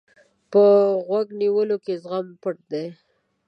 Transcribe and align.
په 0.51 0.63
غوږ 1.07 1.27
نیولو 1.39 1.77
کې 1.85 1.93
زغم 2.03 2.27
پټ 2.41 2.57
دی. 2.71 2.85